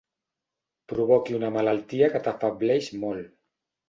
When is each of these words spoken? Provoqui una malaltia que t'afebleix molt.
Provoqui 0.93 1.35
una 1.39 1.51
malaltia 1.57 2.07
que 2.13 2.21
t'afebleix 2.29 2.89
molt. 3.05 3.29